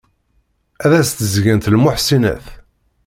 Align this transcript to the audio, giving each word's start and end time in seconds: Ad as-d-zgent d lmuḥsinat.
Ad 0.83 0.91
as-d-zgent 0.99 1.67
d 1.71 1.73
lmuḥsinat. 1.75 2.45